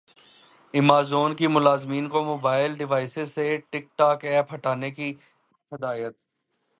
[0.73, 5.13] Amazon کی ملازمین کو موبائل ڈیوائسز سے ٹک ٹاک ایپ ہٹانے کی
[5.71, 6.13] ہدایت